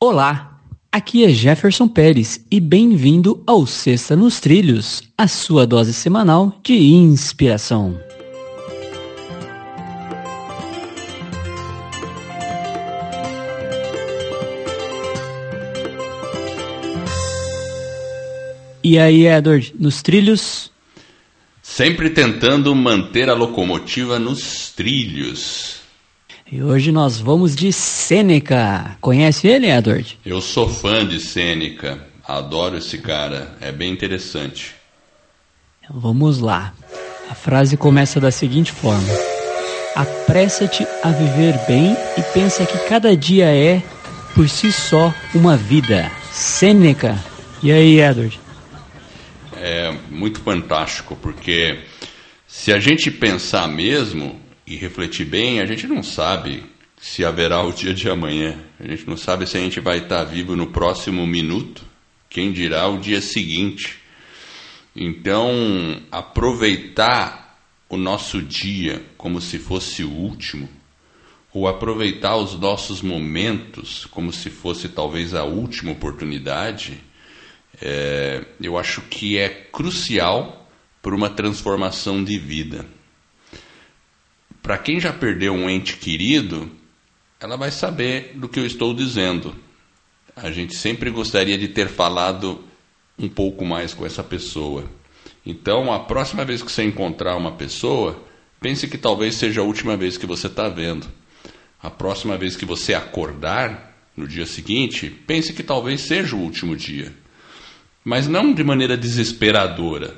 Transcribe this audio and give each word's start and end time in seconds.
Olá, 0.00 0.60
aqui 0.92 1.24
é 1.24 1.30
Jefferson 1.30 1.88
Pérez 1.88 2.46
e 2.48 2.60
bem-vindo 2.60 3.42
ao 3.44 3.66
Sexta 3.66 4.14
nos 4.14 4.38
Trilhos, 4.38 5.02
a 5.18 5.26
sua 5.26 5.66
dose 5.66 5.92
semanal 5.92 6.56
de 6.62 6.74
inspiração. 6.74 7.98
E 18.84 18.96
aí, 19.00 19.26
Edward, 19.26 19.74
nos 19.80 20.00
trilhos? 20.00 20.70
Sempre 21.60 22.10
tentando 22.10 22.72
manter 22.72 23.28
a 23.28 23.34
locomotiva 23.34 24.16
nos 24.16 24.70
trilhos. 24.70 25.87
E 26.50 26.62
hoje 26.62 26.90
nós 26.90 27.20
vamos 27.20 27.54
de 27.54 27.70
Sêneca. 27.70 28.96
Conhece 29.02 29.46
ele, 29.46 29.70
Edward? 29.70 30.18
Eu 30.24 30.40
sou 30.40 30.66
fã 30.66 31.06
de 31.06 31.20
Sêneca. 31.20 31.98
Adoro 32.26 32.78
esse 32.78 32.96
cara. 32.96 33.54
É 33.60 33.70
bem 33.70 33.92
interessante. 33.92 34.74
Vamos 35.90 36.38
lá. 36.38 36.72
A 37.28 37.34
frase 37.34 37.76
começa 37.76 38.18
da 38.18 38.30
seguinte 38.30 38.72
forma: 38.72 39.08
Apressa-te 39.94 40.86
a 41.02 41.10
viver 41.10 41.54
bem 41.66 41.94
e 42.16 42.22
pensa 42.32 42.64
que 42.64 42.78
cada 42.88 43.14
dia 43.14 43.54
é, 43.54 43.82
por 44.34 44.48
si 44.48 44.72
só, 44.72 45.12
uma 45.34 45.54
vida. 45.54 46.10
Sêneca. 46.32 47.22
E 47.62 47.70
aí, 47.70 48.00
Edward? 48.00 48.40
É 49.54 49.94
muito 50.10 50.40
fantástico, 50.40 51.14
porque 51.20 51.80
se 52.46 52.72
a 52.72 52.78
gente 52.78 53.10
pensar 53.10 53.68
mesmo, 53.68 54.47
e 54.68 54.76
refletir 54.76 55.24
bem, 55.24 55.60
a 55.60 55.66
gente 55.66 55.86
não 55.86 56.02
sabe 56.02 56.62
se 57.00 57.24
haverá 57.24 57.62
o 57.62 57.72
dia 57.72 57.94
de 57.94 58.08
amanhã. 58.10 58.62
A 58.78 58.86
gente 58.86 59.08
não 59.08 59.16
sabe 59.16 59.46
se 59.46 59.56
a 59.56 59.60
gente 59.60 59.80
vai 59.80 59.98
estar 59.98 60.24
vivo 60.24 60.54
no 60.54 60.66
próximo 60.66 61.26
minuto, 61.26 61.86
quem 62.28 62.52
dirá 62.52 62.86
o 62.86 62.98
dia 62.98 63.22
seguinte. 63.22 63.98
Então, 64.94 66.02
aproveitar 66.10 67.58
o 67.88 67.96
nosso 67.96 68.42
dia 68.42 69.02
como 69.16 69.40
se 69.40 69.58
fosse 69.58 70.04
o 70.04 70.10
último, 70.10 70.68
ou 71.50 71.66
aproveitar 71.66 72.36
os 72.36 72.52
nossos 72.58 73.00
momentos 73.00 74.04
como 74.04 74.30
se 74.34 74.50
fosse 74.50 74.90
talvez 74.90 75.34
a 75.34 75.44
última 75.44 75.92
oportunidade, 75.92 77.00
é, 77.80 78.44
eu 78.60 78.76
acho 78.76 79.00
que 79.02 79.38
é 79.38 79.48
crucial 79.48 80.68
para 81.00 81.14
uma 81.14 81.30
transformação 81.30 82.22
de 82.22 82.38
vida 82.38 82.97
para 84.68 84.76
quem 84.76 85.00
já 85.00 85.14
perdeu 85.14 85.54
um 85.54 85.70
ente 85.70 85.96
querido, 85.96 86.70
ela 87.40 87.56
vai 87.56 87.70
saber 87.70 88.32
do 88.34 88.50
que 88.50 88.60
eu 88.60 88.66
estou 88.66 88.92
dizendo. 88.92 89.56
A 90.36 90.50
gente 90.50 90.76
sempre 90.76 91.08
gostaria 91.08 91.56
de 91.56 91.68
ter 91.68 91.88
falado 91.88 92.62
um 93.18 93.30
pouco 93.30 93.64
mais 93.64 93.94
com 93.94 94.04
essa 94.04 94.22
pessoa. 94.22 94.84
Então, 95.46 95.90
a 95.90 96.00
próxima 96.00 96.44
vez 96.44 96.60
que 96.60 96.70
você 96.70 96.84
encontrar 96.84 97.34
uma 97.34 97.52
pessoa, 97.52 98.22
pense 98.60 98.86
que 98.86 98.98
talvez 98.98 99.36
seja 99.36 99.62
a 99.62 99.64
última 99.64 99.96
vez 99.96 100.18
que 100.18 100.26
você 100.26 100.48
está 100.48 100.68
vendo. 100.68 101.06
A 101.82 101.88
próxima 101.88 102.36
vez 102.36 102.54
que 102.54 102.66
você 102.66 102.92
acordar, 102.92 103.96
no 104.14 104.28
dia 104.28 104.44
seguinte, 104.44 105.08
pense 105.08 105.54
que 105.54 105.62
talvez 105.62 106.02
seja 106.02 106.36
o 106.36 106.40
último 106.40 106.76
dia. 106.76 107.10
Mas 108.04 108.28
não 108.28 108.52
de 108.52 108.62
maneira 108.62 108.98
desesperadora, 108.98 110.14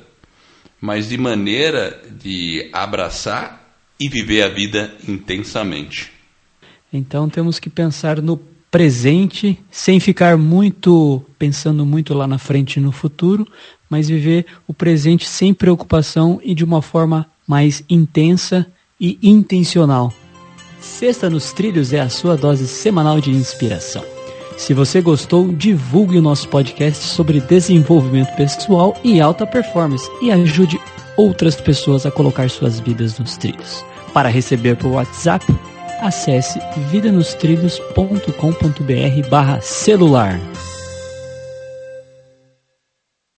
mas 0.81 1.07
de 1.07 1.17
maneira 1.17 2.03
de 2.11 2.69
abraçar 2.73 3.60
e 4.01 4.09
viver 4.09 4.41
a 4.41 4.49
vida 4.49 4.91
intensamente. 5.07 6.11
Então 6.91 7.29
temos 7.29 7.59
que 7.59 7.69
pensar 7.69 8.19
no 8.19 8.37
presente, 8.71 9.59
sem 9.69 9.99
ficar 9.99 10.37
muito 10.37 11.23
pensando 11.37 11.85
muito 11.85 12.13
lá 12.15 12.25
na 12.25 12.39
frente 12.39 12.79
no 12.79 12.91
futuro, 12.91 13.47
mas 13.87 14.07
viver 14.07 14.47
o 14.67 14.73
presente 14.73 15.27
sem 15.27 15.53
preocupação 15.53 16.41
e 16.43 16.55
de 16.55 16.63
uma 16.63 16.81
forma 16.81 17.29
mais 17.47 17.83
intensa 17.87 18.65
e 18.99 19.19
intencional. 19.21 20.11
Sexta 20.79 21.29
nos 21.29 21.53
Trilhos 21.53 21.93
é 21.93 21.99
a 21.99 22.09
sua 22.09 22.35
dose 22.35 22.67
semanal 22.67 23.21
de 23.21 23.29
inspiração. 23.29 24.03
Se 24.57 24.73
você 24.73 24.99
gostou, 25.01 25.51
divulgue 25.51 26.17
o 26.17 26.21
nosso 26.21 26.47
podcast 26.47 27.03
sobre 27.03 27.39
desenvolvimento 27.39 28.35
pessoal 28.35 28.99
e 29.03 29.21
alta 29.21 29.45
performance 29.45 30.09
e 30.21 30.31
ajude 30.31 30.79
outras 31.17 31.55
pessoas 31.55 32.05
a 32.05 32.11
colocar 32.11 32.49
suas 32.49 32.79
vidas 32.79 33.19
nos 33.19 33.37
trilhos. 33.37 33.83
Para 34.13 34.29
receber 34.29 34.75
por 34.75 34.91
WhatsApp, 34.91 35.45
acesse 36.01 36.59
vidanostrilhos.com.br 36.91 39.29
barra 39.29 39.61
celular. 39.61 40.37